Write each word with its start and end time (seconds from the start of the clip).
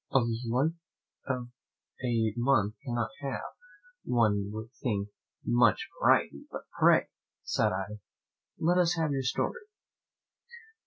"A 0.09 0.17
life 0.47 0.71
of 1.27 1.49
a 2.03 2.33
month 2.35 2.73
cannot 2.83 3.11
have, 3.19 3.51
one 4.03 4.49
would 4.51 4.71
think, 4.81 5.09
much 5.45 5.87
variety. 6.01 6.47
But 6.49 6.63
pray," 6.79 7.09
said 7.43 7.71
I, 7.71 7.99
"let 8.57 8.79
us 8.79 8.95
have 8.95 9.11
your 9.11 9.21
story." 9.21 9.61